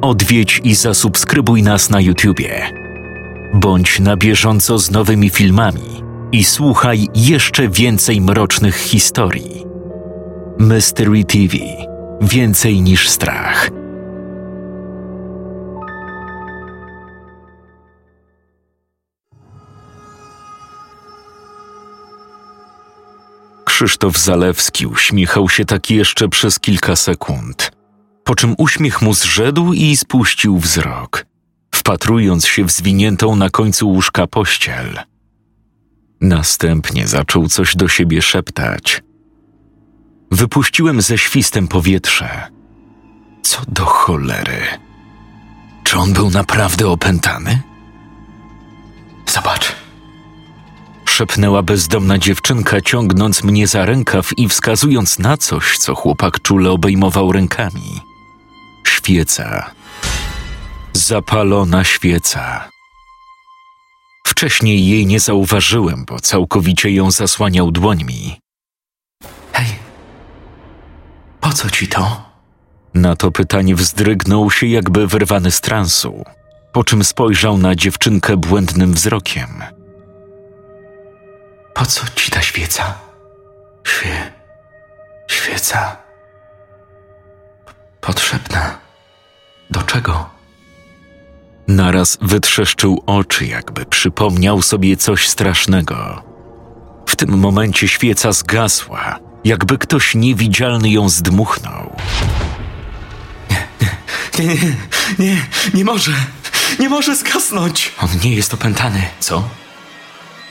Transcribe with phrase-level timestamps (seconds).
[0.00, 2.70] odwiedź i zasubskrybuj nas na YouTubie.
[3.54, 6.02] Bądź na bieżąco z nowymi filmami
[6.32, 9.64] i słuchaj jeszcze więcej mrocznych historii.
[10.58, 11.56] Mystery TV
[12.20, 13.70] Więcej niż strach.
[23.64, 27.70] Krzysztof Zalewski uśmiechał się tak jeszcze przez kilka sekund,
[28.30, 31.26] po czym uśmiech mu zrzedł i spuścił wzrok,
[31.74, 34.98] wpatrując się w zwiniętą na końcu łóżka pościel.
[36.20, 39.02] Następnie zaczął coś do siebie szeptać.
[40.30, 42.46] Wypuściłem ze świstem powietrze.
[43.42, 44.62] Co do cholery.
[45.84, 47.62] Czy on był naprawdę opętany?
[49.26, 49.72] Zobacz.
[51.04, 57.32] Szepnęła bezdomna dziewczynka, ciągnąc mnie za rękaw i wskazując na coś, co chłopak czule obejmował
[57.32, 58.09] rękami.
[58.88, 59.70] Świeca.
[60.92, 62.68] Zapalona świeca.
[64.26, 68.40] Wcześniej jej nie zauważyłem, bo całkowicie ją zasłaniał dłońmi.
[69.52, 69.66] Hej,
[71.40, 72.30] po co ci to?
[72.94, 76.24] Na to pytanie wzdrygnął się jakby wyrwany z transu,
[76.72, 79.62] po czym spojrzał na dziewczynkę błędnym wzrokiem.
[81.74, 82.98] Po co ci ta świeca?
[83.86, 84.32] Świe...
[85.28, 85.96] świeca.
[88.00, 88.78] Potrzebna.
[89.70, 90.30] Do czego?
[91.68, 96.22] Naraz wytrzeszczył oczy, jakby przypomniał sobie coś strasznego.
[97.06, 101.96] W tym momencie świeca zgasła, jakby ktoś niewidzialny ją zdmuchnął.
[104.38, 104.76] Nie, nie, nie,
[105.18, 105.36] nie,
[105.74, 106.12] nie może,
[106.78, 107.92] nie może zgasnąć.
[108.02, 109.48] On nie jest opętany, co?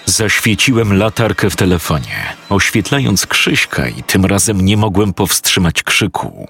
[0.06, 6.48] Zaświeciłem latarkę w telefonie, oświetlając Krzyśka i tym razem nie mogłem powstrzymać krzyku.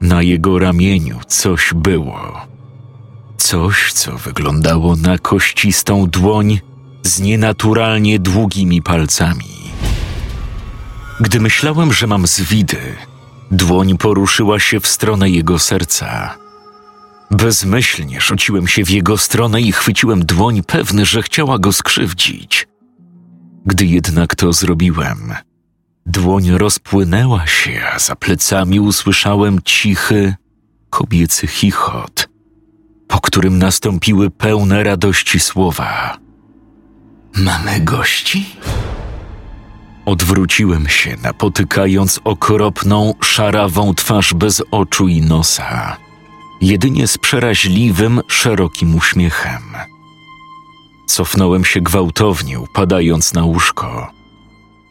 [0.00, 2.46] Na jego ramieniu coś było.
[3.36, 6.60] Coś, co wyglądało na kościstą dłoń
[7.02, 9.54] z nienaturalnie długimi palcami.
[11.20, 12.96] Gdy myślałem, że mam zwidy,
[13.50, 16.34] dłoń poruszyła się w stronę jego serca.
[17.30, 22.68] Bezmyślnie rzuciłem się w jego stronę i chwyciłem dłoń, pewny, że chciała go skrzywdzić.
[23.66, 25.34] Gdy jednak to zrobiłem,
[26.06, 30.34] dłoń rozpłynęła się, a za plecami usłyszałem cichy,
[30.90, 32.28] kobiecy chichot,
[33.08, 36.18] po którym nastąpiły pełne radości słowa.
[37.36, 38.56] Mamy gości?
[40.06, 45.96] Odwróciłem się, napotykając okropną, szarawą twarz bez oczu i nosa,
[46.60, 49.62] jedynie z przeraźliwym, szerokim uśmiechem.
[51.06, 54.13] Cofnąłem się gwałtownie, upadając na łóżko.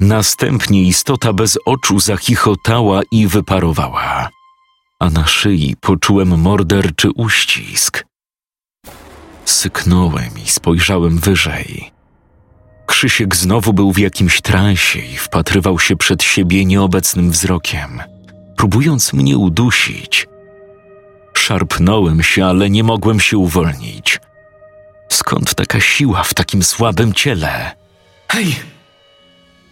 [0.03, 4.29] Następnie istota bez oczu zachichotała i wyparowała,
[4.99, 8.05] a na szyi poczułem morderczy uścisk.
[9.45, 11.91] Syknąłem i spojrzałem wyżej.
[12.85, 18.01] Krzysiek znowu był w jakimś transie i wpatrywał się przed siebie nieobecnym wzrokiem,
[18.57, 20.27] próbując mnie udusić.
[21.33, 24.19] Szarpnąłem się, ale nie mogłem się uwolnić.
[25.11, 27.71] Skąd taka siła w takim słabym ciele?
[28.27, 28.72] Hej!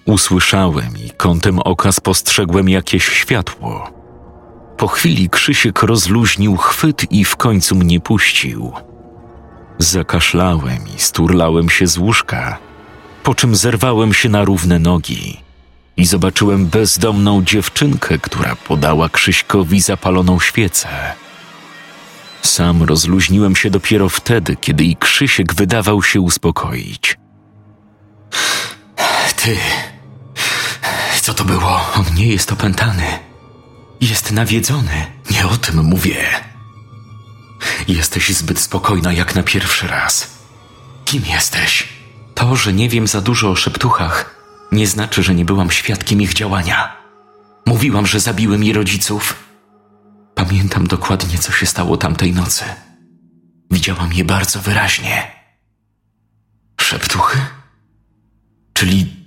[0.06, 3.92] Usłyszałem i kątem oka spostrzegłem jakieś światło.
[4.78, 8.72] Po chwili Krzysiek rozluźnił chwyt i w końcu mnie puścił.
[9.78, 12.58] Zakaszlałem i sturlałem się z łóżka
[13.24, 15.42] po czym zerwałem się na równe nogi
[15.98, 20.88] i zobaczyłem bezdomną dziewczynkę, która podała Krzyśkowi zapaloną świecę.
[22.42, 27.18] Sam rozluźniłem się dopiero wtedy, kiedy i Krzysiek wydawał się uspokoić.
[29.36, 29.58] Ty,
[31.32, 31.94] co to było?
[31.96, 33.20] On nie jest opętany.
[34.02, 35.06] Jest nawiedzony.
[35.32, 36.26] Nie o tym mówię.
[37.88, 40.38] Jesteś zbyt spokojna jak na pierwszy raz.
[41.06, 41.88] Kim jesteś?
[42.36, 44.36] To, że nie wiem za dużo o szeptuchach,
[44.72, 46.98] nie znaczy, że nie byłam świadkiem ich działania.
[47.66, 49.36] Mówiłam, że zabiłem jej rodziców.
[50.36, 52.64] Pamiętam dokładnie, co się stało tamtej nocy.
[53.72, 55.32] Widziałam je bardzo wyraźnie.
[56.82, 57.40] Szeptuchy?
[58.74, 59.21] Czyli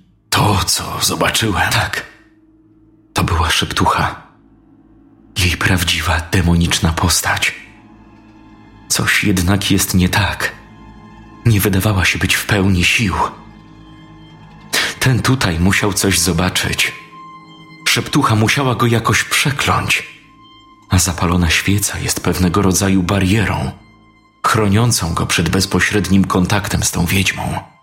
[0.58, 1.70] to, co zobaczyłem?
[1.70, 2.06] Tak.
[3.12, 4.22] To była szeptucha.
[5.38, 7.54] Jej prawdziwa, demoniczna postać.
[8.88, 10.64] Coś jednak jest nie tak
[11.46, 13.14] nie wydawała się być w pełni sił.
[15.00, 16.92] Ten tutaj musiał coś zobaczyć.
[17.88, 20.08] Szeptucha musiała go jakoś przekląć,
[20.90, 23.70] a zapalona świeca jest pewnego rodzaju barierą,
[24.46, 27.73] chroniącą go przed bezpośrednim kontaktem z tą wiedźmą.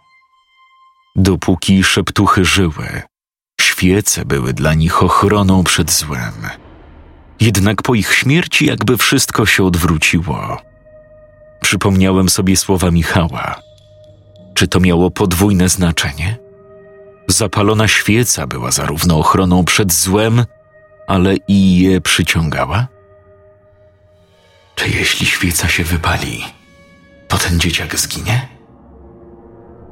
[1.16, 3.02] Dopóki szeptuchy żyły,
[3.62, 6.34] świece były dla nich ochroną przed złem.
[7.40, 10.62] Jednak po ich śmierci jakby wszystko się odwróciło.
[11.62, 13.56] Przypomniałem sobie słowa Michała.
[14.54, 16.38] Czy to miało podwójne znaczenie?
[17.28, 20.46] Zapalona świeca była zarówno ochroną przed złem,
[21.08, 22.88] ale i je przyciągała?
[24.76, 26.44] Czy jeśli świeca się wypali,
[27.28, 28.61] to ten dzieciak zginie?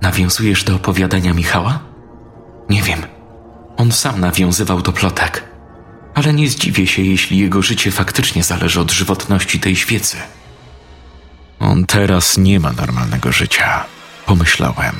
[0.02, 1.80] Nawiązujesz do opowiadania Michała?
[2.70, 3.02] Nie wiem.
[3.78, 5.44] On sam nawiązywał do plotek.
[6.16, 10.18] Ale nie zdziwię się, jeśli jego życie faktycznie zależy od żywotności tej świecy.
[11.60, 13.86] On teraz nie ma normalnego życia,
[14.26, 14.96] pomyślałem.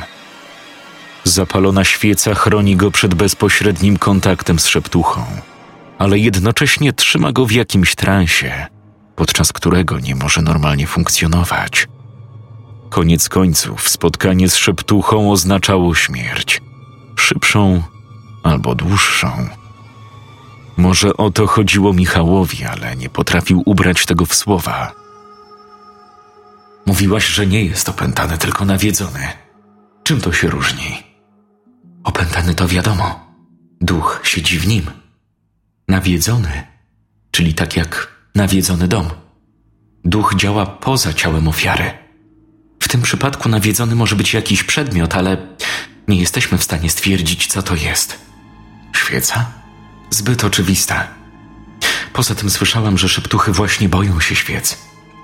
[1.24, 5.26] Zapalona świeca chroni go przed bezpośrednim kontaktem z szeptuchą,
[5.98, 8.68] ale jednocześnie trzyma go w jakimś transie,
[9.16, 11.88] podczas którego nie może normalnie funkcjonować.
[12.90, 16.62] Koniec końców spotkanie z szeptuchą oznaczało śmierć
[17.20, 17.84] szybszą
[18.44, 19.48] albo dłuższą.
[20.78, 24.92] Może o to chodziło Michałowi, ale nie potrafił ubrać tego w słowa.
[26.86, 29.28] Mówiłaś, że nie jest opętany, tylko nawiedzony.
[30.04, 31.04] Czym to się różni?
[32.04, 33.20] Opętany to wiadomo.
[33.82, 34.92] Duch siedzi w nim.
[35.88, 36.68] Nawiedzony,
[37.32, 39.08] czyli tak jak nawiedzony dom.
[40.06, 42.09] Duch działa poza ciałem ofiary.
[42.80, 45.38] W tym przypadku nawiedzony może być jakiś przedmiot, ale
[46.08, 48.20] nie jesteśmy w stanie stwierdzić, co to jest.
[48.96, 49.46] Świeca?
[50.10, 51.08] Zbyt oczywista.
[52.14, 54.78] Poza tym słyszałam, że szeptuchy właśnie boją się świec.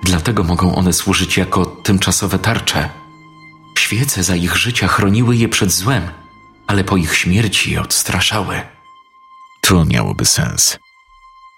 [0.04, 2.90] Dlatego mogą one służyć jako tymczasowe tarcze.
[3.80, 6.04] Świece za ich życia chroniły je przed złem,
[6.68, 8.62] ale po ich śmierci je odstraszały.
[9.62, 10.78] To miałoby sens.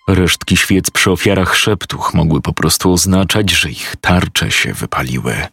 [0.07, 5.47] Resztki świec przy ofiarach szeptuch mogły po prostu oznaczać, że ich tarcze się wypaliły.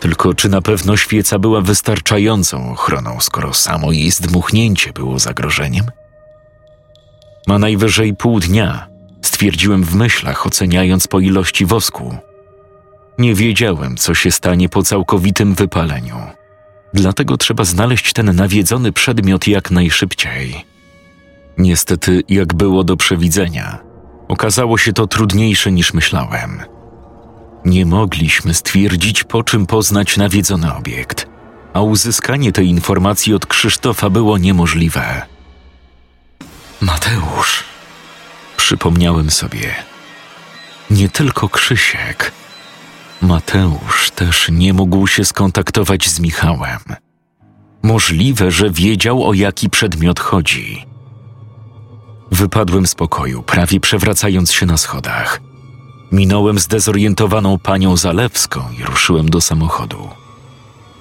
[0.00, 5.86] Tylko czy na pewno świeca była wystarczającą ochroną, skoro samo jej zdmuchnięcie było zagrożeniem?
[7.46, 8.86] Ma najwyżej pół dnia,
[9.22, 12.16] stwierdziłem w myślach, oceniając po ilości wosku.
[13.18, 16.16] Nie wiedziałem, co się stanie po całkowitym wypaleniu.
[16.94, 20.64] Dlatego trzeba znaleźć ten nawiedzony przedmiot jak najszybciej.
[21.58, 23.78] Niestety, jak było do przewidzenia,
[24.28, 26.75] okazało się to trudniejsze niż myślałem.
[27.66, 31.26] Nie mogliśmy stwierdzić, po czym poznać nawiedzony obiekt,
[31.72, 35.22] a uzyskanie tej informacji od Krzysztofa było niemożliwe.
[36.80, 37.64] Mateusz,
[38.56, 39.74] przypomniałem sobie.
[40.90, 42.32] Nie tylko Krzysiek.
[43.22, 46.80] Mateusz też nie mógł się skontaktować z Michałem.
[47.82, 50.86] Możliwe, że wiedział o jaki przedmiot chodzi.
[52.30, 55.45] Wypadłem z pokoju, prawie przewracając się na schodach.
[56.12, 60.08] Minąłem zdezorientowaną panią Zalewską i ruszyłem do samochodu.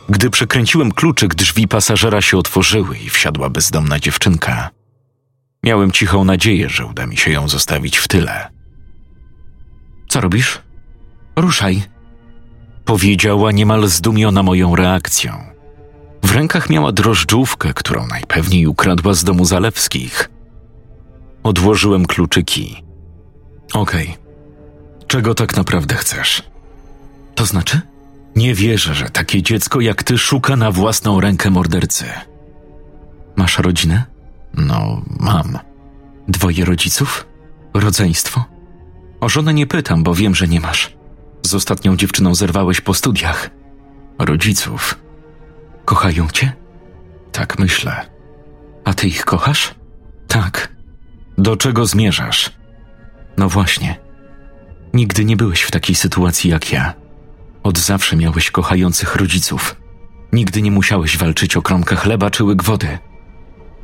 [0.09, 4.69] Gdy przekręciłem kluczyk, drzwi pasażera się otworzyły i wsiadła bezdomna dziewczynka.
[5.63, 8.47] Miałem cichą nadzieję, że uda mi się ją zostawić w tyle.
[10.07, 10.61] Co robisz?
[11.35, 11.83] Ruszaj,
[12.85, 15.43] powiedziała niemal zdumiona moją reakcją.
[16.23, 20.29] W rękach miała drożdżówkę, którą najpewniej ukradła z domu Zalewskich.
[21.43, 22.83] Odłożyłem kluczyki.
[23.73, 24.03] Okej.
[24.03, 24.24] Okay.
[25.07, 26.43] Czego tak naprawdę chcesz?
[27.35, 27.81] To znaczy?
[28.35, 32.05] Nie wierzę, że takie dziecko jak ty szuka na własną rękę mordercy.
[33.35, 34.03] Masz rodzinę?
[34.53, 35.59] No, mam.
[36.27, 37.27] Dwoje rodziców?
[37.73, 38.45] Rodzeństwo?
[39.21, 40.95] O żonę nie pytam, bo wiem, że nie masz.
[41.41, 43.49] Z ostatnią dziewczyną zerwałeś po studiach.
[44.19, 44.99] Rodziców.
[45.85, 46.53] Kochają cię?
[47.31, 48.05] Tak myślę.
[48.85, 49.75] A ty ich kochasz?
[50.27, 50.75] Tak.
[51.37, 52.51] Do czego zmierzasz?
[53.37, 54.04] No właśnie.
[54.95, 56.93] Nigdy nie byłeś w takiej sytuacji jak ja.
[57.63, 59.75] Od zawsze miałeś kochających rodziców.
[60.33, 62.97] Nigdy nie musiałeś walczyć o kromkę chleba czy łyk wody.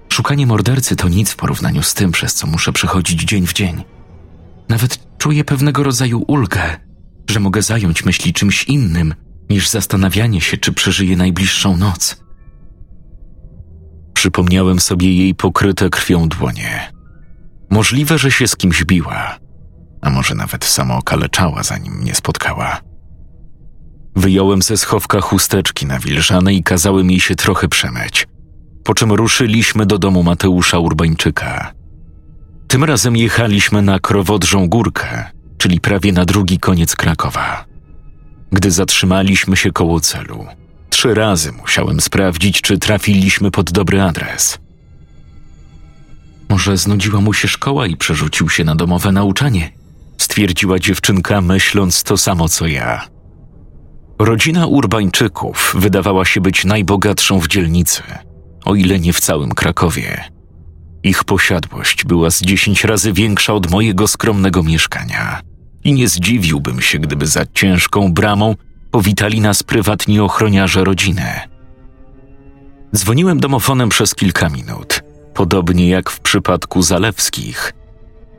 [0.10, 3.84] Szukanie mordercy to nic w porównaniu z tym, przez co muszę przechodzić dzień w dzień.
[4.70, 6.77] Nawet czuję pewnego rodzaju ulgę,
[7.30, 9.13] że mogę zająć myśli czymś innym
[9.50, 12.24] niż zastanawianie się, czy przeżyję najbliższą noc.
[14.13, 16.91] Przypomniałem sobie jej pokryte krwią dłonie.
[17.70, 19.39] Możliwe, że się z kimś biła,
[20.01, 22.81] a może nawet samo okaleczała, zanim mnie spotkała.
[24.15, 28.27] Wyjąłem ze schowka chusteczki nawilżane i kazałem jej się trochę przemyć,
[28.84, 31.74] po czym ruszyliśmy do domu Mateusza Urbańczyka.
[32.67, 37.65] Tym razem jechaliśmy na Krowodrzą Górkę, czyli prawie na drugi koniec Krakowa.
[38.51, 40.46] Gdy zatrzymaliśmy się koło celu,
[40.89, 44.60] trzy razy musiałem sprawdzić, czy trafiliśmy pod dobry adres.
[46.50, 49.72] Może znudziła mu się szkoła i przerzucił się na domowe nauczanie–
[50.31, 53.07] stwierdziła dziewczynka, myśląc to samo co ja.
[54.19, 58.03] Rodzina Urbańczyków wydawała się być najbogatszą w dzielnicy,
[58.65, 60.23] o ile nie w całym Krakowie.
[61.03, 65.41] Ich posiadłość była z dziesięć razy większa od mojego skromnego mieszkania
[65.83, 68.55] i nie zdziwiłbym się, gdyby za ciężką bramą
[68.91, 71.25] powitali nas prywatni ochroniarze rodziny.
[72.95, 77.73] Dzwoniłem domofonem przez kilka minut, podobnie jak w przypadku Zalewskich,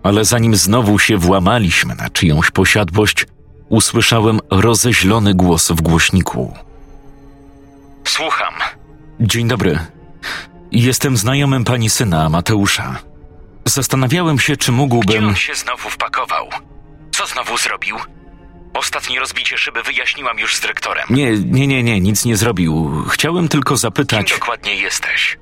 [0.03, 3.27] ale zanim znowu się włamaliśmy na czyjąś posiadłość,
[3.69, 6.55] usłyszałem rozeźlony głos w głośniku.
[8.05, 8.55] Słucham.
[9.21, 9.79] Dzień dobry.
[10.73, 12.99] Jestem znajomym pani syna, Mateusza.
[13.65, 15.07] Zastanawiałem się, czy mógłbym.
[15.19, 16.49] Gdzie on się znowu wpakował?
[17.11, 17.97] Co znowu zrobił?
[18.75, 21.07] Ostatnie rozbicie szyby wyjaśniłam już z dyrektorem.
[21.11, 23.05] Nie, nie, nie, nie, nic nie zrobił.
[23.11, 24.33] Chciałem tylko Kim zapytać.
[24.33, 25.39] dokładnie jesteś?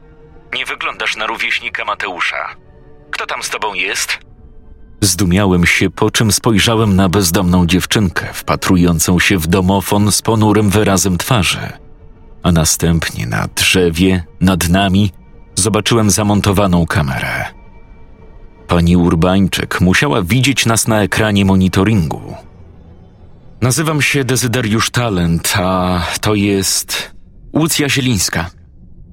[0.54, 2.56] Nie wyglądasz na rówieśnika Mateusza.
[3.10, 4.18] Kto tam z tobą jest?
[5.00, 11.18] Zdumiałem się, po czym spojrzałem na bezdomną dziewczynkę, wpatrującą się w domofon z ponurym wyrazem
[11.18, 11.72] twarzy.
[12.42, 15.12] A następnie na drzewie, nad nami,
[15.54, 17.44] zobaczyłem zamontowaną kamerę.
[18.68, 22.34] Pani Urbańczyk musiała widzieć nas na ekranie monitoringu.
[23.60, 27.10] Nazywam się Dezyderiusz Talent, a to jest
[27.56, 28.50] Łucja Zielińska.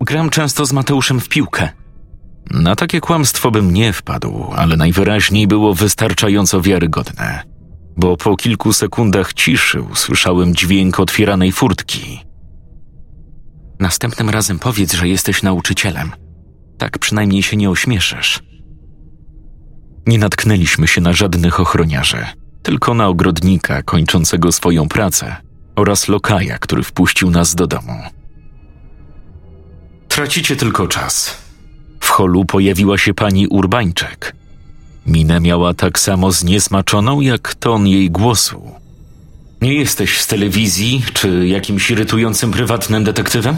[0.01, 1.69] Gram często z Mateuszem w piłkę.
[2.51, 7.43] Na takie kłamstwo bym nie wpadł, ale najwyraźniej było wystarczająco wiarygodne,
[7.97, 12.19] bo po kilku sekundach ciszy usłyszałem dźwięk otwieranej furtki.
[13.79, 16.11] Następnym razem powiedz, że jesteś nauczycielem.
[16.77, 18.39] Tak przynajmniej się nie ośmieszysz.
[20.07, 22.25] Nie natknęliśmy się na żadnych ochroniarzy,
[22.63, 25.35] tylko na ogrodnika kończącego swoją pracę
[25.75, 28.03] oraz lokaja, który wpuścił nas do domu.
[30.07, 31.46] Tracicie tylko czas.
[32.07, 34.35] W holu pojawiła się pani Urbańczek.
[35.05, 38.71] Minę miała tak samo zniesmaczoną jak ton jej głosu.
[39.61, 43.55] Nie jesteś z telewizji czy jakimś irytującym prywatnym detektywem?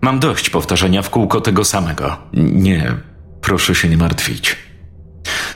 [0.00, 2.16] Mam dość powtarzania w kółko tego samego.
[2.34, 2.94] Nie,
[3.40, 4.56] proszę się nie martwić.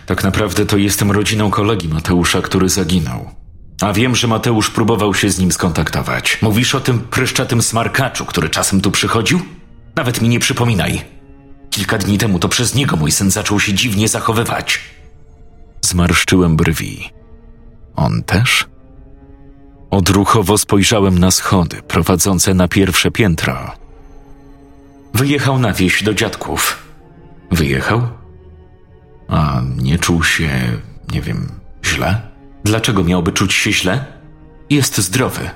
[0.06, 3.30] Tak naprawdę to jestem rodziną kolegi Mateusza, który zaginął.
[3.80, 6.38] A wiem, że Mateusz próbował się z nim skontaktować.
[6.42, 9.40] Mówisz o tym pryszczatym smarkaczu, który czasem tu przychodził?
[9.96, 11.13] Nawet mi nie przypominaj.
[11.74, 14.80] Kilka dni temu to przez niego mój syn zaczął się dziwnie zachowywać.
[15.80, 17.10] Zmarszczyłem brwi.
[17.96, 18.66] On też?
[19.90, 23.72] Odruchowo spojrzałem na schody prowadzące na pierwsze piętro.
[25.14, 26.82] Wyjechał na wieś do dziadków.
[27.50, 28.08] Wyjechał?
[29.28, 30.50] A nie czuł się,
[31.12, 31.48] nie wiem,
[31.84, 32.20] źle?
[32.64, 34.04] Dlaczego miałby czuć się źle?
[34.70, 35.50] Jest zdrowy.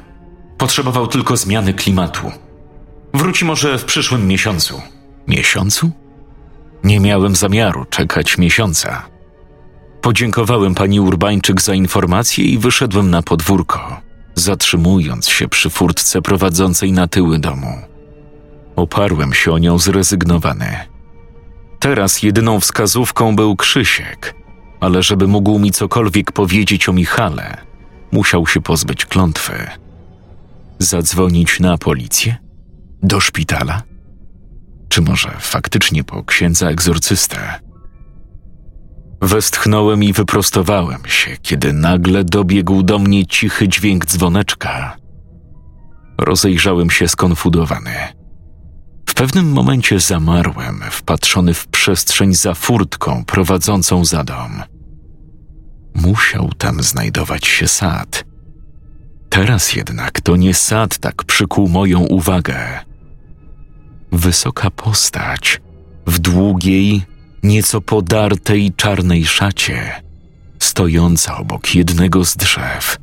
[0.57, 2.33] Potrzebował tylko zmiany klimatu.
[3.15, 4.83] Wróci może w przyszłym miesiącu.
[5.29, 6.08] Miesiącu?
[6.85, 9.03] Nie miałem zamiaru czekać miesiąca.
[10.01, 14.01] Podziękowałem pani Urbańczyk za informację i wyszedłem na podwórko,
[14.35, 17.73] zatrzymując się przy furtce prowadzącej na tyły domu.
[18.77, 20.77] Oparłem się o nią zrezygnowany.
[21.79, 24.35] Teraz jedyną wskazówką był Krzysiek,
[24.81, 27.57] ale żeby mógł mi cokolwiek powiedzieć o Michale,
[28.13, 29.53] musiał się pozbyć klątwy.
[30.79, 32.37] Zadzwonić na policję?
[33.03, 33.83] Do szpitala?
[34.89, 37.61] Czy może faktycznie po księdza egzorcystę?
[39.23, 44.97] Westchnąłem i wyprostowałem się, kiedy nagle dobiegł do mnie cichy dźwięk dzwoneczka.
[46.19, 47.95] Rozejrzałem się skonfudowany.
[49.09, 54.63] W pewnym momencie zamarłem, wpatrzony w przestrzeń za furtką prowadzącą za dom.
[55.95, 58.25] Musiał tam znajdować się sad.
[59.29, 62.88] Teraz jednak to nie sad tak przykuł moją uwagę.
[64.13, 65.61] Wysoka postać
[66.07, 67.03] w długiej,
[67.43, 70.03] nieco podartej czarnej szacie,
[70.59, 72.97] stojąca obok jednego z drzew,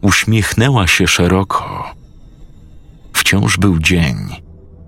[0.00, 1.94] uśmiechnęła się szeroko.
[3.12, 4.16] Wciąż był dzień,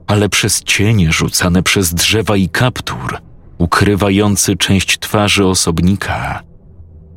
[0.07, 3.19] ale przez cienie rzucane przez drzewa i kaptur,
[3.59, 6.43] ukrywający część twarzy osobnika,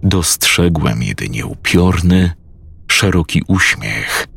[0.03, 2.31] dostrzegłem jedynie upiorny,
[2.87, 4.28] szeroki uśmiech.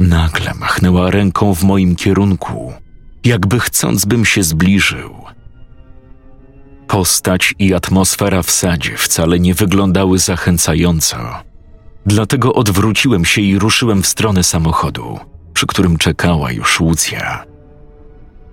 [0.00, 2.72] Nagle machnęła ręką w moim kierunku,
[3.24, 5.14] jakby chcąc, bym się zbliżył.
[6.88, 11.16] Postać i atmosfera w sadzie wcale nie wyglądały zachęcająco.
[12.06, 15.18] Dlatego odwróciłem się i ruszyłem w stronę samochodu,
[15.54, 17.44] przy którym czekała już Łucja.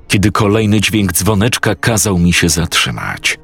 [0.07, 3.39] Kiedy kolejny dźwięk dzwoneczka kazał mi się zatrzymać.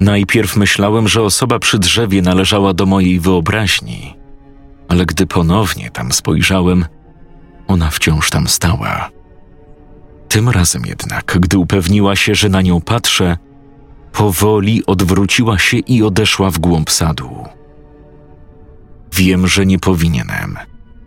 [0.00, 4.21] Najpierw myślałem, że osoba przy drzewie należała do mojej wyobraźni,
[4.92, 6.84] ale gdy ponownie tam spojrzałem,
[7.68, 9.10] ona wciąż tam stała.
[10.28, 13.36] Tym razem jednak, gdy upewniła się, że na nią patrzę,
[14.12, 17.44] powoli odwróciła się i odeszła w głąb sadu.
[19.12, 20.58] Wiem, że nie powinienem,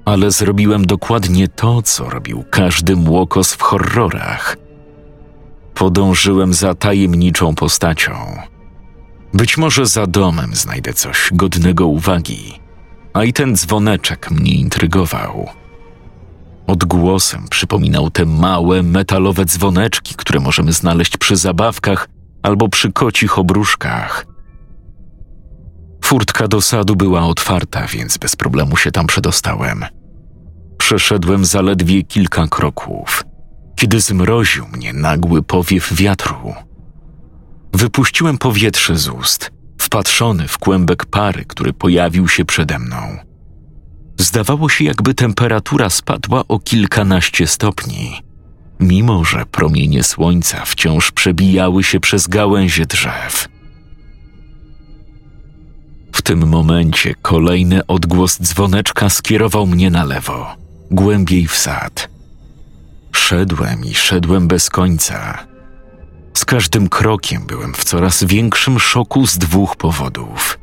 [0.05, 4.57] ale zrobiłem dokładnie to, co robił każdy młokos w horrorach.
[5.73, 8.13] Podążyłem za tajemniczą postacią.
[9.33, 12.64] Być może za domem znajdę coś godnego uwagi,
[13.15, 15.49] a i ten dzwoneczek mnie intrygował.
[16.67, 22.09] Odgłosem przypominał te małe metalowe dzwoneczki, które możemy znaleźć przy zabawkach
[22.43, 24.25] albo przy kocich obruszkach.
[26.03, 29.85] Furtka do sadu była otwarta, więc bez problemu się tam przedostałem.
[30.77, 33.23] Przeszedłem zaledwie kilka kroków,
[33.75, 36.53] kiedy zmroził mnie nagły powiew wiatru.
[37.73, 39.51] Wypuściłem powietrze z ust,
[39.95, 43.17] wpatrzony w kłębek pary, który pojawił się przede mną.
[44.17, 48.21] Zdawało się, jakby temperatura spadła o kilkanaście stopni,
[48.79, 53.47] mimo że promienie słońca wciąż przebijały się przez gałęzie drzew.
[56.11, 60.55] W tym momencie kolejny odgłos dzwoneczka skierował mnie na lewo,
[60.91, 62.09] głębiej w sad.
[63.11, 65.54] Szedłem i szedłem bez końca.
[66.35, 70.59] Z każdym krokiem byłem w coraz większym szoku z dwóch powodów.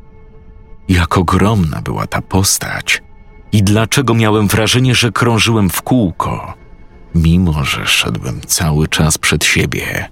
[0.88, 3.02] Jak ogromna była ta postać
[3.52, 6.54] i dlaczego miałem wrażenie, że krążyłem w kółko,
[7.14, 10.08] mimo że szedłem cały czas przed siebie.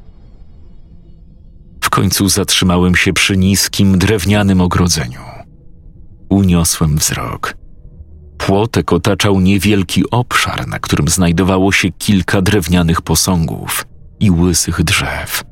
[1.81, 5.21] W końcu zatrzymałem się przy niskim, drewnianym ogrodzeniu.
[6.29, 7.55] Uniosłem wzrok.
[8.39, 13.87] Płotek otaczał niewielki obszar, na którym znajdowało się kilka drewnianych posągów
[14.21, 15.50] i łysych drzew.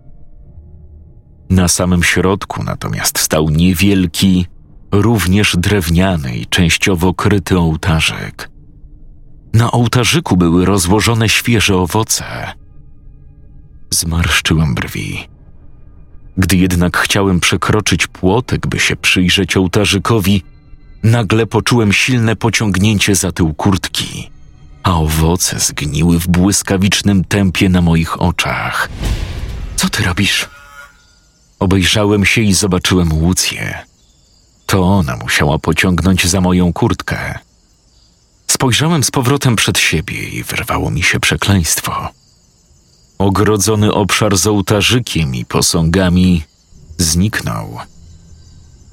[1.51, 4.47] Na samym środku natomiast stał niewielki,
[4.93, 8.51] również drewniany i częściowo kryty ołtarzyk.
[9.53, 12.25] Na ołtarzyku były rozłożone świeże owoce.
[13.91, 15.29] Zmarszczyłem brwi.
[16.37, 20.43] Gdy jednak chciałem przekroczyć płotek, by się przyjrzeć ołtarzykowi,
[21.03, 24.31] nagle poczułem silne pociągnięcie za tył kurtki,
[24.83, 28.89] a owoce zgniły w błyskawicznym tempie na moich oczach.
[29.77, 30.49] Co ty robisz?
[31.59, 33.79] Obejrzałem się i zobaczyłem Łucję.
[34.67, 37.39] To ona musiała pociągnąć za moją kurtkę.
[38.47, 42.09] Spojrzałem z powrotem przed siebie i wyrwało mi się przekleństwo.
[43.19, 46.43] Ogrodzony obszar z ołtarzykiem i posągami
[46.99, 47.79] zniknął.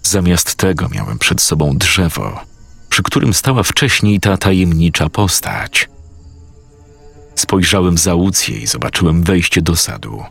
[0.03, 2.39] Zamiast tego miałem przed sobą drzewo,
[2.89, 5.89] przy którym stała wcześniej ta tajemnicza postać.
[7.35, 10.23] Spojrzałem za Łucję i zobaczyłem wejście do sadu,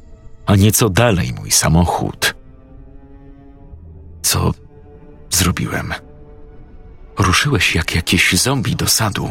[0.46, 2.34] a nieco dalej mój samochód.
[4.22, 4.50] Co
[5.30, 5.94] zrobiłem?
[7.18, 9.30] Ruszyłeś jak jakieś zombie do sadu.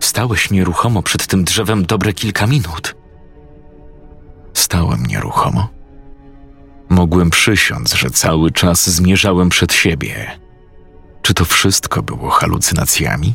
[0.00, 2.96] Stałeś nieruchomo przed tym drzewem dobre kilka minut.
[4.54, 5.68] Stałem nieruchomo.
[6.88, 10.40] Mogłem przysiąc, że cały czas zmierzałem przed siebie.
[11.22, 13.34] Czy to wszystko było halucynacjami?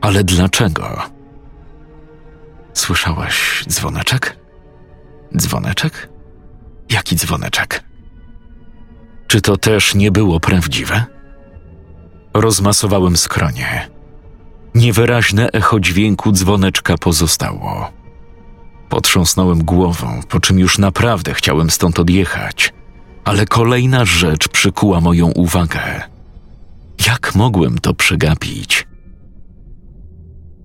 [0.00, 1.02] Ale dlaczego?
[2.74, 4.36] Słyszałaś dzwoneczek?
[5.36, 6.11] Dzwoneczek?
[6.92, 7.84] Jaki dzwoneczek?
[9.26, 11.04] Czy to też nie było prawdziwe?
[12.34, 13.88] Rozmasowałem skronie.
[14.74, 17.92] Niewyraźne echo dźwięku dzwoneczka pozostało.
[18.88, 22.72] Potrząsnąłem głową, po czym już naprawdę chciałem stąd odjechać,
[23.24, 26.02] ale kolejna rzecz przykuła moją uwagę.
[27.06, 28.86] Jak mogłem to przegapić?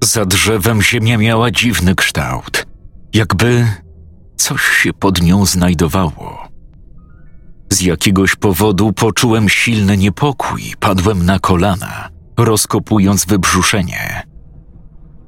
[0.03, 2.65] Za drzewem ziemia miała dziwny kształt,
[3.13, 3.67] jakby
[4.37, 6.47] coś się pod nią znajdowało.
[7.73, 14.23] Z jakiegoś powodu poczułem silny niepokój, padłem na kolana, rozkopując wybrzuszenie.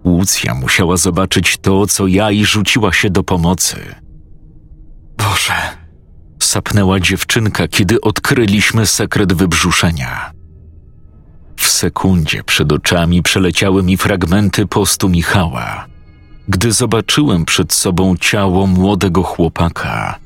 [0.05, 3.95] Łucja musiała zobaczyć to, co ja i rzuciła się do pomocy.
[5.17, 5.53] Boże,
[6.41, 10.31] sapnęła dziewczynka, kiedy odkryliśmy sekret wybrzuszenia.
[11.55, 15.85] W sekundzie przed oczami przeleciały mi fragmenty postu Michała,
[16.49, 20.19] gdy zobaczyłem przed sobą ciało młodego chłopaka,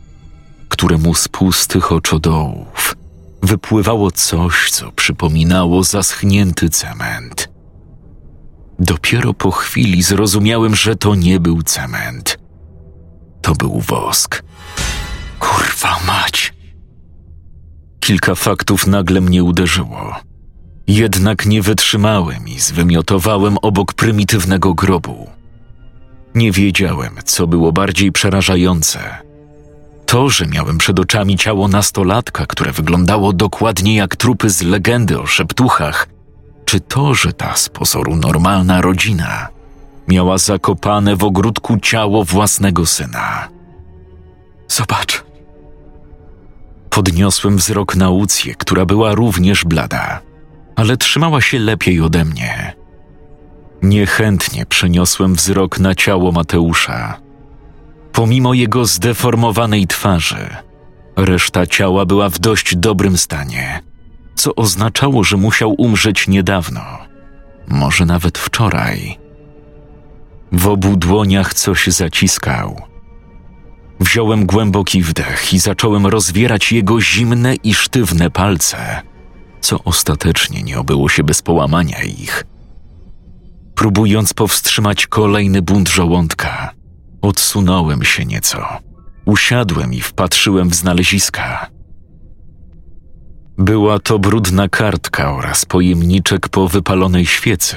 [0.69, 2.95] któremu z pustych oczodołów
[3.41, 7.49] wypływało coś, co przypominało zaschnięty cement.
[8.79, 12.37] Dopiero po chwili zrozumiałem, że to nie był cement.
[13.41, 14.43] To był wosk.
[15.39, 16.53] Kurwa mać!
[17.99, 20.15] Kilka faktów nagle mnie uderzyło.
[20.87, 25.27] Jednak nie wytrzymałem i zwymiotowałem obok prymitywnego grobu.
[26.35, 28.99] Nie wiedziałem, co było bardziej przerażające.
[30.05, 35.25] To, że miałem przed oczami ciało nastolatka, które wyglądało dokładnie jak trupy z legendy o
[35.25, 36.07] szeptuchach,
[36.65, 39.47] czy to, że ta z pozoru normalna rodzina
[40.07, 43.49] miała zakopane w ogródku ciało własnego syna.
[44.67, 45.23] Zobacz.
[46.89, 50.21] Podniosłem wzrok na Łucję, która była również blada,
[50.75, 52.82] ale trzymała się lepiej ode mnie.
[53.83, 57.19] Niechętnie przeniosłem wzrok na ciało Mateusza.
[58.11, 60.49] Pomimo jego zdeformowanej twarzy,
[61.15, 63.81] reszta ciała była w dość dobrym stanie,
[64.35, 66.81] co oznaczało, że musiał umrzeć niedawno,
[67.67, 69.19] może nawet wczoraj.
[70.51, 72.81] W obu dłoniach coś zaciskał.
[73.99, 79.01] Wziąłem głęboki wdech i zacząłem rozwierać jego zimne i sztywne palce,
[79.61, 82.45] co ostatecznie nie obyło się bez połamania ich.
[83.75, 86.71] Próbując powstrzymać kolejny bunt żołądka,
[87.21, 88.65] odsunąłem się nieco.
[89.25, 91.69] Usiadłem i wpatrzyłem w znaleziska.
[93.57, 97.75] Była to brudna kartka oraz pojemniczek po wypalonej świecy.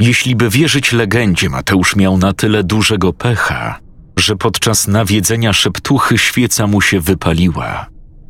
[0.00, 3.78] Jeśli by wierzyć legendzie, Mateusz miał na tyle dużego pecha,
[4.18, 7.86] że podczas nawiedzenia szeptuchy świeca mu się wypaliła,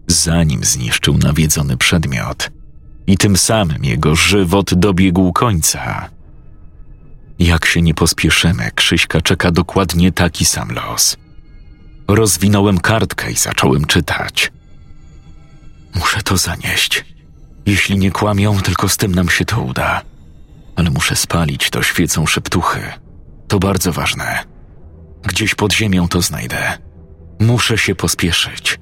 [0.06, 2.50] zanim zniszczył nawiedzony przedmiot,
[3.06, 6.08] i tym samym jego żywot dobiegł końca.
[7.40, 11.16] Jak się nie pospieszymy, Krzyśka czeka dokładnie taki sam los.
[12.08, 14.52] Rozwinąłem kartkę i zacząłem czytać.
[15.94, 17.04] Muszę to zanieść.
[17.66, 20.02] Jeśli nie kłamią, tylko z tym nam się to uda.
[20.76, 22.92] Ale muszę spalić to świecą szeptuchy.
[23.48, 24.44] To bardzo ważne.
[25.22, 26.78] Gdzieś pod ziemią to znajdę.
[27.40, 28.78] Muszę się pospieszyć.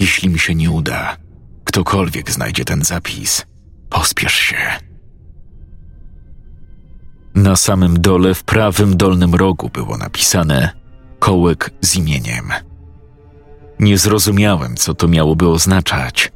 [0.00, 1.16] Jeśli mi się nie uda,
[1.64, 3.46] ktokolwiek znajdzie ten zapis,
[3.90, 4.93] pospiesz się.
[7.34, 10.70] Na samym dole, w prawym dolnym rogu było napisane
[11.18, 12.44] kołek z imieniem.
[13.80, 16.32] Nie zrozumiałem, co to miałoby oznaczać.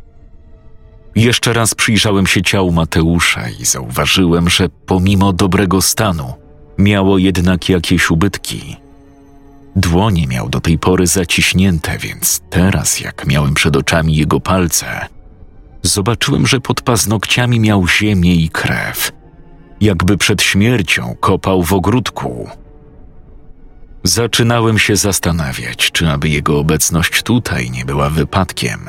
[1.14, 6.34] Jeszcze raz przyjrzałem się ciału Mateusza i zauważyłem, że pomimo dobrego stanu,
[6.78, 8.76] miało jednak jakieś ubytki.
[9.76, 15.06] Dłonie miał do tej pory zaciśnięte, więc teraz, jak miałem przed oczami jego palce,
[15.82, 19.12] zobaczyłem, że pod paznokciami miał ziemię i krew,
[19.80, 22.48] jakby przed śmiercią kopał w ogródku.
[24.04, 28.80] Zaczynałem się zastanawiać, czy aby jego obecność tutaj nie była wypadkiem,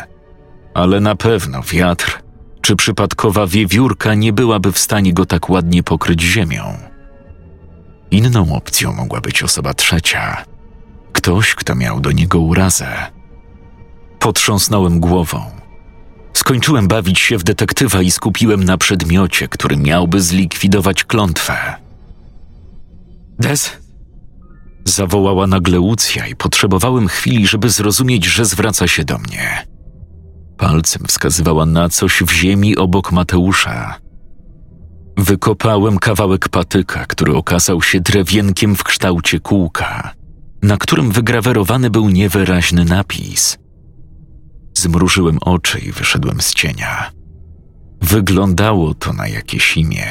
[0.74, 2.22] ale na pewno wiatr
[2.62, 6.78] czy przypadkowa wiewiórka nie byłaby w stanie go tak ładnie pokryć ziemią.
[8.12, 10.46] Inną opcją mogła być osoba trzecia,
[11.14, 12.88] ktoś, kto miał do niego urazę.
[14.20, 15.59] Potrząsnąłem głową.
[16.40, 21.76] Skończyłem bawić się w detektywa i skupiłem na przedmiocie, który miałby zlikwidować klątwę.
[23.40, 23.72] Des?
[24.86, 29.68] Zawołała nagle Lucja i potrzebowałem chwili, żeby zrozumieć, że zwraca się do mnie.
[30.58, 33.96] Palcem wskazywała na coś w ziemi obok Mateusza.
[35.18, 40.14] Wykopałem kawałek patyka, który okazał się drewienkiem w kształcie kółka,
[40.62, 43.59] na którym wygrawerowany był niewyraźny napis.
[44.80, 47.12] Zmrużyłem oczy i wyszedłem z cienia.
[48.02, 50.06] Wyglądało to na jakieś imię.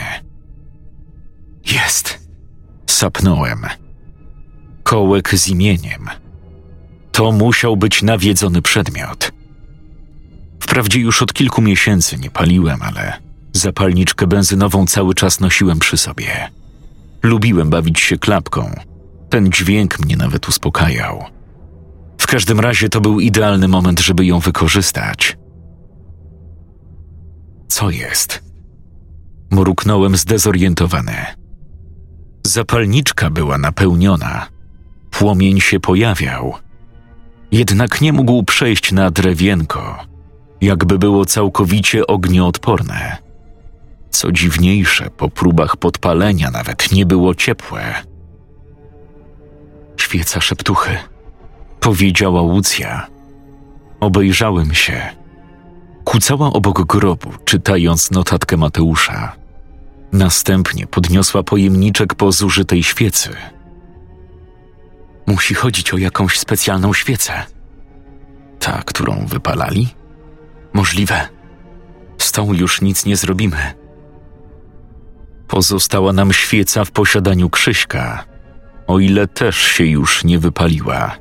[1.73, 2.29] Jest.
[2.87, 3.67] Sapnąłem
[4.83, 6.09] kołek z imieniem.
[7.13, 9.33] To musiał być nawiedzony przedmiot.
[10.61, 13.13] Wprawdzie już od kilku miesięcy nie paliłem, ale
[13.53, 16.51] zapalniczkę benzynową cały czas nosiłem przy sobie.
[17.23, 18.75] Lubiłem bawić się klapką.
[19.31, 21.38] Ten dźwięk mnie nawet uspokajał.
[22.29, 25.37] Każdym razie to był idealny moment, żeby ją wykorzystać.
[27.69, 28.43] Co jest?
[29.51, 31.17] Mruknąłem zdezorientowany.
[32.47, 34.47] Zapalniczka była napełniona
[35.11, 36.55] Płomień się pojawiał,
[37.53, 39.99] jednak nie mógł przejść na drewienko,
[40.61, 43.17] jakby było całkowicie ognioodporne.
[44.11, 47.95] Co dziwniejsze, po próbach podpalenia nawet nie było ciepłe.
[49.97, 50.99] Świeca szeptuchy,
[51.81, 53.07] powiedziała Łucja.
[54.01, 55.03] Obejrzałem się.
[56.05, 59.37] Kucała obok grobu, czytając notatkę Mateusza.
[60.13, 63.31] Następnie podniosła pojemniczek po zużytej świecy–
[65.29, 67.33] Musi chodzić o jakąś specjalną świecę.
[68.59, 69.89] Ta, którą wypalali?
[70.73, 71.29] Możliwe.
[72.19, 73.75] Z tą już nic nie zrobimy.
[75.49, 78.25] Pozostała nam świeca w posiadaniu Krzyśka,
[78.87, 81.17] o ile też się już nie wypaliła.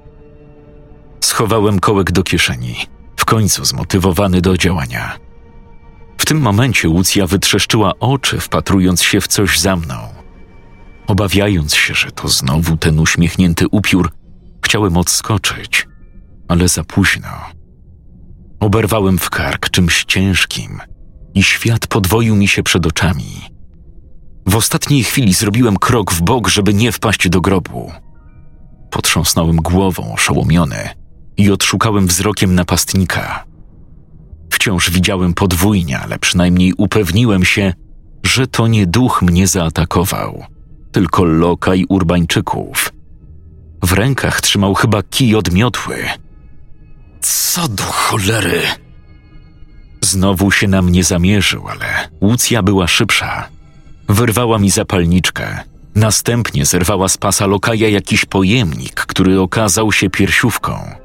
[1.21, 2.75] Schowałem kołek do kieszeni,
[3.17, 5.17] w końcu zmotywowany do działania.
[6.17, 9.95] W tym momencie Łucja wytrzeszczyła oczy, wpatrując się w coś za mną.
[11.07, 14.11] Obawiając się, że to znowu ten uśmiechnięty upiór,
[14.65, 15.87] chciałem odskoczyć,
[16.47, 17.29] ale za późno.
[18.59, 20.79] Oberwałem w kark czymś ciężkim
[21.33, 23.41] i świat podwoił mi się przed oczami.
[24.45, 27.91] W ostatniej chwili zrobiłem krok w bok, żeby nie wpaść do grobu.
[28.91, 30.89] Potrząsnąłem głową oszołomiony
[31.37, 33.43] i odszukałem wzrokiem napastnika.
[34.49, 37.73] Wciąż widziałem podwójnie, ale przynajmniej upewniłem się,
[38.23, 40.43] że to nie duch mnie zaatakował
[40.97, 42.93] tylko lokaj urbańczyków.
[43.83, 45.97] W rękach trzymał chyba kij od miotły.
[47.21, 48.61] Co do cholery!
[50.01, 53.49] Znowu się na mnie zamierzył, ale Łucja była szybsza.
[54.09, 55.59] Wyrwała mi zapalniczkę.
[55.95, 60.95] Następnie zerwała z pasa lokaja jakiś pojemnik, który okazał się piersiówką.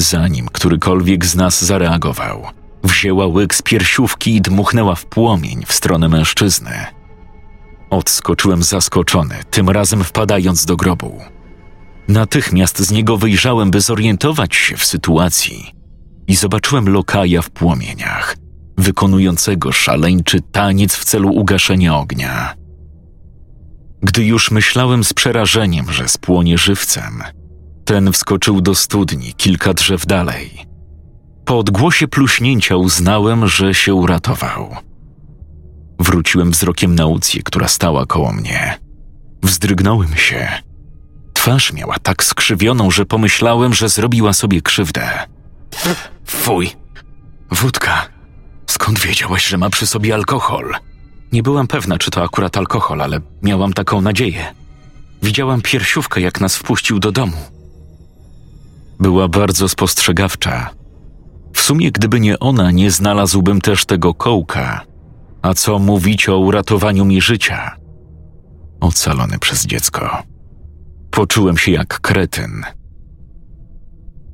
[0.00, 2.42] Zanim którykolwiek z nas zareagował,
[2.84, 6.70] wzięła łyk z piersiówki i dmuchnęła w płomień w stronę mężczyzny.
[7.90, 11.20] Odskoczyłem zaskoczony, tym razem wpadając do grobu.
[12.08, 15.74] Natychmiast z niego wyjrzałem, by zorientować się w sytuacji
[16.26, 18.36] i zobaczyłem lokaja w płomieniach,
[18.78, 22.54] wykonującego szaleńczy taniec w celu ugaszenia ognia.
[24.02, 27.22] Gdy już myślałem z przerażeniem, że spłonie żywcem,
[27.88, 30.66] ten wskoczył do studni kilka drzew dalej.
[31.44, 34.76] Po odgłosie pluśnięcia uznałem, że się uratował.
[35.98, 38.78] Wróciłem wzrokiem na Ucję, która stała koło mnie.
[39.42, 40.48] Wzdrygnąłem się.
[41.32, 45.08] Twarz miała tak skrzywioną, że pomyślałem, że zrobiła sobie krzywdę.
[46.26, 46.70] Fuj,
[47.50, 48.06] wódka.
[48.66, 50.74] Skąd wiedziałeś, że ma przy sobie alkohol?
[51.32, 54.54] Nie byłam pewna, czy to akurat alkohol, ale miałam taką nadzieję.
[55.22, 57.57] Widziałam piersiówkę, jak nas wpuścił do domu.
[59.00, 60.70] Była bardzo spostrzegawcza.
[61.52, 64.84] W sumie, gdyby nie ona, nie znalazłbym też tego kołka.
[65.42, 67.76] A co mówić o uratowaniu mi życia?
[68.80, 70.22] Ocalony przez dziecko.
[71.10, 72.62] Poczułem się jak kretyn.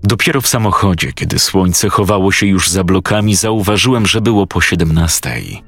[0.02, 5.62] Dopiero w samochodzie, kiedy słońce chowało się już za blokami, zauważyłem, że było po siedemnastej.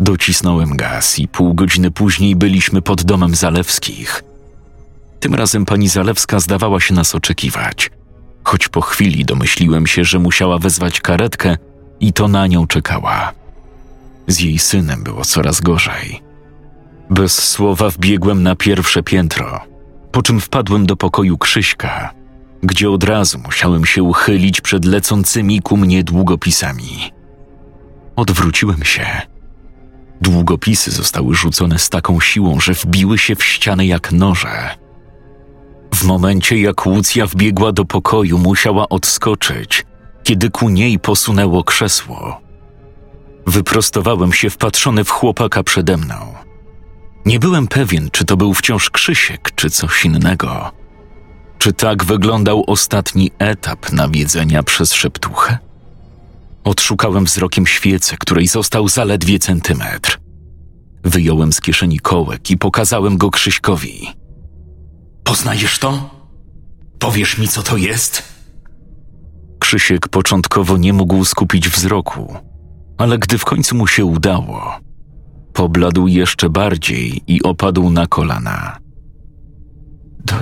[0.00, 4.24] Docisnąłem gaz i pół godziny później byliśmy pod domem Zalewskich.
[5.20, 7.90] Tym razem pani Zalewska zdawała się nas oczekiwać,
[8.50, 11.56] choć po chwili domyśliłem się, że musiała wezwać karetkę
[12.00, 13.32] i to na nią czekała.
[14.26, 16.22] Z jej synem było coraz gorzej.
[17.10, 19.60] Bez słowa wbiegłem na pierwsze piętro,
[20.12, 22.14] po czym wpadłem do pokoju Krzyśka,
[22.62, 27.12] gdzie od razu musiałem się uchylić przed lecącymi ku mnie długopisami.
[28.16, 29.06] Odwróciłem się.
[30.20, 34.70] Długopisy zostały rzucone z taką siłą, że wbiły się w ścianę jak noże.
[35.94, 39.86] W momencie, jak Łucja wbiegła do pokoju, musiała odskoczyć,
[40.22, 42.40] kiedy ku niej posunęło krzesło.
[43.46, 46.34] Wyprostowałem się wpatrzony w chłopaka przede mną.
[47.26, 50.70] Nie byłem pewien, czy to był wciąż Krzysiek, czy coś innego.
[51.58, 55.58] Czy tak wyglądał ostatni etap nawiedzenia przez szeptuchę?
[56.64, 60.20] Odszukałem wzrokiem świecę, której został zaledwie centymetr.
[61.04, 64.19] Wyjąłem z kieszeni kołek i pokazałem go Krzyśkowi.
[65.30, 66.10] Poznajesz to?
[66.98, 68.22] Powiesz mi, co to jest?
[69.58, 72.36] Krzysiek początkowo nie mógł skupić wzroku,
[72.98, 74.78] ale gdy w końcu mu się udało,
[75.52, 78.78] pobladł jeszcze bardziej i opadł na kolana.
[80.24, 80.34] Do,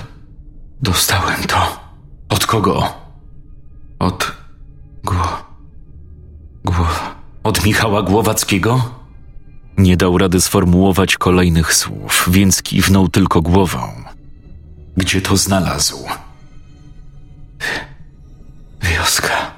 [0.82, 1.80] dostałem to.
[2.28, 2.82] Od kogo?
[3.98, 4.32] Od
[5.04, 5.44] gło.
[6.64, 6.88] gło.
[7.44, 8.90] Od Michała Głowackiego?
[9.78, 14.07] Nie dał rady sformułować kolejnych słów, więc kiwnął tylko głową.
[14.98, 16.04] Gdzie to znalazł?
[18.82, 19.50] Wioska.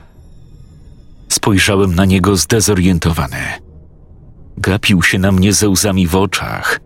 [1.29, 3.44] Spojrzałem na niego zdezorientowany.
[4.57, 6.81] Gapił się na mnie ze łzami w oczach,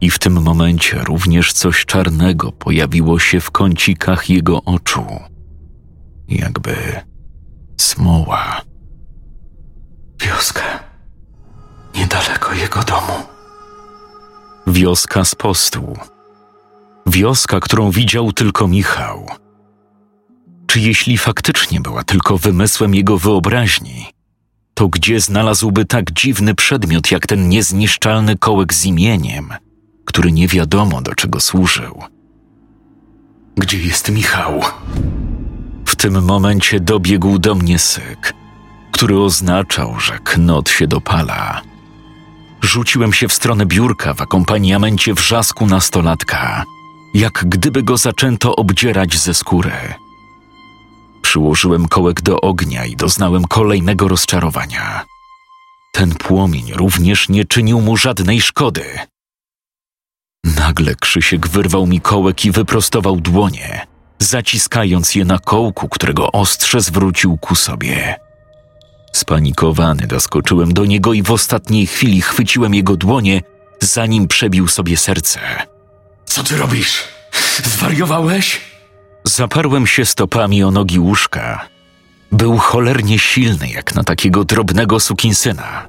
[0.00, 5.06] i w tym momencie również coś czarnego pojawiło się w kącikach jego oczu.
[6.28, 6.76] Jakby
[7.76, 8.62] smoła.
[10.20, 10.62] Wioska.
[11.94, 13.12] Niedaleko jego domu.
[14.66, 15.96] Wioska z postu.
[17.06, 19.26] Wioska, którą widział tylko Michał.
[20.66, 24.06] Czy jeśli faktycznie była tylko wymysłem jego wyobraźni,
[24.74, 29.48] to gdzie znalazłby tak dziwny przedmiot jak ten niezniszczalny kołek z imieniem,
[30.04, 32.02] który nie wiadomo do czego służył?
[33.56, 34.60] Gdzie jest Michał?
[35.86, 38.34] W tym momencie dobiegł do mnie syk,
[38.92, 41.62] który oznaczał, że knot się dopala.
[42.62, 46.64] Rzuciłem się w stronę biurka w akompaniamencie wrzasku nastolatka,
[47.14, 49.72] jak gdyby go zaczęto obdzierać ze skóry.
[51.22, 55.04] Przyłożyłem kołek do ognia i doznałem kolejnego rozczarowania.
[55.92, 58.84] Ten płomień również nie czynił mu żadnej szkody.
[60.44, 63.86] Nagle Krzysiek wyrwał mi kołek i wyprostował dłonie,
[64.18, 68.16] zaciskając je na kołku, którego ostrze zwrócił ku sobie.
[69.12, 73.40] Spanikowany doskoczyłem do niego i w ostatniej chwili chwyciłem jego dłonie,
[73.80, 75.40] zanim przebił sobie serce.
[76.32, 77.04] Co ty robisz?
[77.64, 78.60] Zwariowałeś?
[79.24, 81.68] Zaparłem się stopami o nogi łóżka.
[82.32, 85.88] Był cholernie silny, jak na takiego drobnego sukinsyna.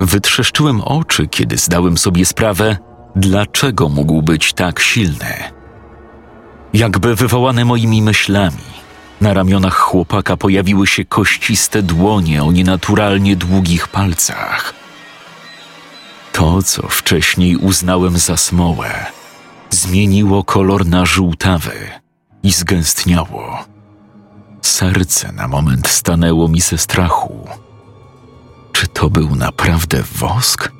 [0.00, 2.76] Wytrzeszczyłem oczy, kiedy zdałem sobie sprawę,
[3.16, 5.34] dlaczego mógł być tak silny.
[6.72, 8.66] Jakby wywołane moimi myślami,
[9.20, 14.74] na ramionach chłopaka pojawiły się kościste dłonie o nienaturalnie długich palcach.
[16.32, 19.15] To, co wcześniej uznałem za smołę,
[19.70, 21.72] zmieniło kolor na żółtawy
[22.42, 23.64] i zgęstniało.
[24.62, 27.48] Serce na moment stanęło mi ze strachu.
[28.72, 30.72] Czy to był naprawdę wosk?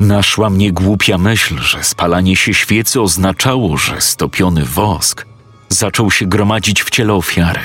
[0.00, 5.26] Naszła mnie głupia myśl, że spalanie się świecy oznaczało, że stopiony wosk
[5.68, 7.60] zaczął się gromadzić w ciele ofiary,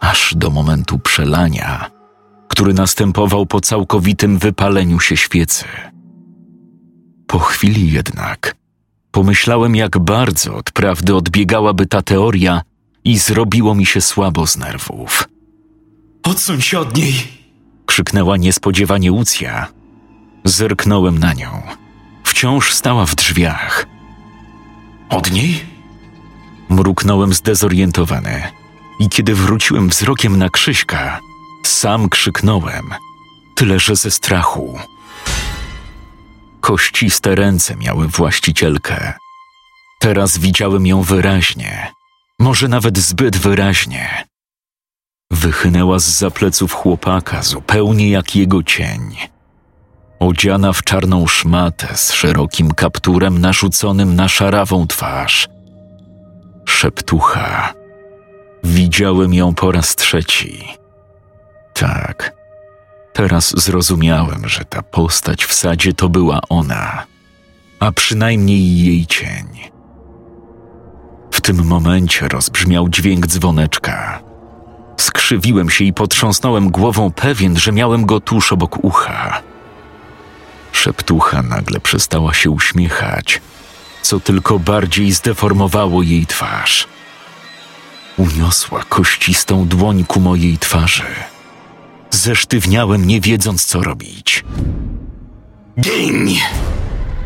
[0.00, 1.90] aż do momentu przelania,
[2.48, 5.64] który następował po całkowitym wypaleniu się świecy.
[7.26, 8.56] Po chwili jednak
[9.10, 12.62] pomyślałem, jak bardzo od prawdy odbiegałaby ta teoria
[13.04, 15.28] i zrobiło mi się słabo z nerwów.
[16.22, 17.14] Odsuń się od niej!
[17.86, 19.66] Krzyknęła niespodziewanie Łucja.
[20.44, 21.62] Zerknąłem na nią.
[22.24, 23.86] Wciąż stała w drzwiach.
[25.08, 25.64] Od niej?
[26.68, 28.42] Mruknąłem zdezorientowany
[29.00, 31.20] i kiedy wróciłem wzrokiem na Krzyśka,
[31.64, 32.94] sam krzyknąłem,
[33.54, 34.78] tyle że ze strachu.
[36.66, 39.12] Kościste ręce miały właścicielkę.
[40.00, 41.92] Teraz widziałem ją wyraźnie,
[42.38, 44.24] może nawet zbyt wyraźnie.
[45.30, 49.16] Wychynęła z za pleców chłopaka, zupełnie jak jego cień.
[50.20, 55.48] Odziana w czarną szmatę z szerokim kapturem narzuconym na szarawą twarz.
[56.68, 57.74] Szeptucha.
[58.64, 60.68] Widziałem ją po raz trzeci.
[61.74, 62.36] Tak.
[63.16, 67.04] Teraz zrozumiałem, że ta postać w sadzie to była ona,
[67.80, 69.46] a przynajmniej jej cień.
[71.30, 74.22] W tym momencie rozbrzmiał dźwięk dzwoneczka.
[74.96, 79.42] Skrzywiłem się i potrząsnąłem głową, pewien, że miałem go tuż obok ucha.
[80.72, 83.40] Szeptucha nagle przestała się uśmiechać,
[84.02, 86.88] co tylko bardziej zdeformowało jej twarz.
[88.16, 91.35] Uniosła kościstą dłoń ku mojej twarzy.
[92.16, 94.44] Zesztywniałem, nie wiedząc, co robić.
[95.80, 96.28] Gin!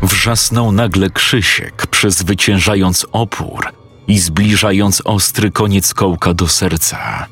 [0.01, 3.73] Wrzasnął nagle Krzysiek, przezwyciężając opór
[4.07, 7.27] i zbliżając ostry koniec kołka do serca.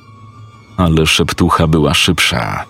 [0.77, 2.65] Ale szeptucha była szybsza.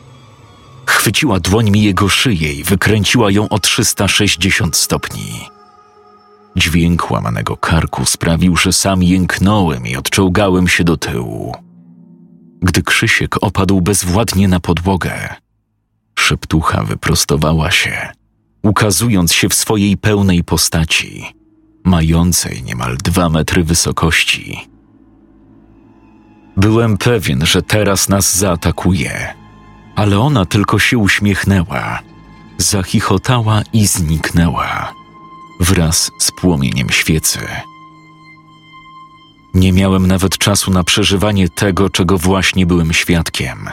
[0.86, 5.50] Chwyciła dłońmi jego szyję i wykręciła ją o 360 stopni.
[6.56, 11.69] Dźwięk łamanego karku sprawił, że sam jęknąłem i odczołgałem się do tyłu.
[12.62, 15.36] Gdy Krzysiek opadł bezwładnie na podłogę,
[16.20, 18.10] szeptucha wyprostowała się,
[18.64, 21.26] ukazując się w swojej pełnej postaci,
[21.84, 24.70] mającej niemal dwa metry wysokości.
[26.58, 29.34] Byłem pewien, że teraz nas zaatakuje,
[29.96, 32.00] ale ona tylko się uśmiechnęła,
[32.58, 34.94] zachichotała i zniknęła
[35.60, 37.40] wraz z płomieniem świecy.
[39.54, 43.70] Nie miałem nawet czasu na przeżywanie tego, czego właśnie byłem świadkiem,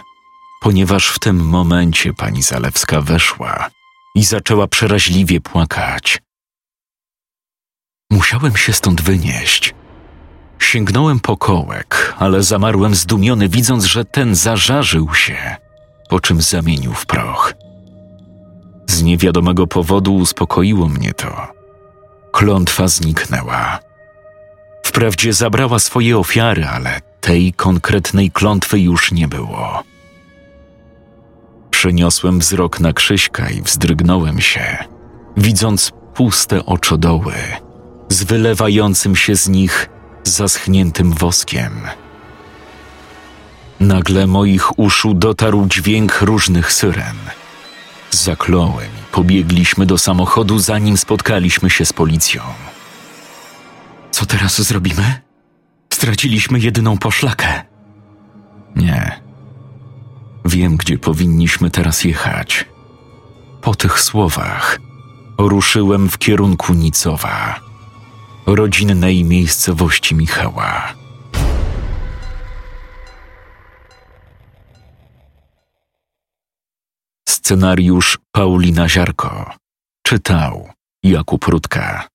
[0.61, 3.69] ponieważ w tym momencie pani Zalewska weszła
[4.15, 6.23] i zaczęła przeraźliwie płakać.
[8.11, 9.75] Musiałem się stąd wynieść.
[10.59, 15.57] Sięgnąłem po kołek, ale zamarłem zdumiony, widząc, że ten zażarzył się,
[16.09, 17.55] po czym zamienił w proch.
[18.87, 21.49] Z niewiadomego powodu uspokoiło mnie to.
[22.33, 23.86] Klątwa zniknęła.
[24.97, 29.83] Wprawdzie zabrała swoje ofiary, ale tej konkretnej klątwy już nie było.
[31.71, 34.77] Przeniosłem wzrok na Krzyśka i wzdrygnąłem się,
[35.37, 37.33] widząc puste oczodoły
[38.09, 39.89] z wylewającym się z nich
[40.25, 41.81] zaschniętym woskiem.
[43.81, 47.17] Nagle moich uszu dotarł dźwięk różnych syren.
[48.11, 52.43] Zakląłem i pobiegliśmy do samochodu, zanim spotkaliśmy się z policją.
[54.11, 55.21] Co teraz zrobimy?
[55.93, 57.63] Straciliśmy jedyną poszlakę.
[58.77, 59.21] Nie.
[60.45, 62.67] Wiem, gdzie powinniśmy teraz jechać.
[63.63, 64.79] Po tych słowach
[65.39, 67.61] ruszyłem w kierunku Nicowa,
[68.47, 70.95] rodzinnej miejscowości Michała.
[77.29, 79.55] Scenariusz Paulina Ziarko.
[80.07, 80.69] Czytał
[81.03, 82.09] Jakub Rutka.